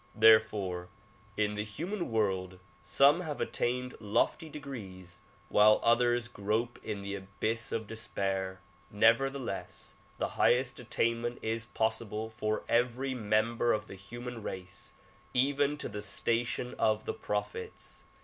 Therefore 0.15 0.89
in 1.37 1.53
the 1.53 1.63
human 1.63 2.09
world 2.09 2.57
some 2.81 3.19
have 3.21 3.39
attained 3.39 3.93
lofty 3.99 4.49
degrees 4.49 5.21
while 5.47 5.79
others 5.83 6.27
grope 6.27 6.79
in 6.83 7.03
the 7.03 7.13
abyss 7.13 7.71
of 7.71 7.85
despair. 7.85 8.61
Nevertheless 8.89 9.93
the 10.17 10.29
highest 10.29 10.79
attainment 10.79 11.37
is 11.43 11.67
possible 11.67 12.31
for 12.31 12.63
every 12.67 13.13
member 13.13 13.73
of 13.73 13.85
the 13.85 13.93
human 13.93 14.41
race 14.41 14.93
even 15.35 15.77
to 15.77 15.87
the 15.87 16.01
station 16.01 16.73
of 16.79 17.05
the 17.05 17.13
prophets. 17.13 18.03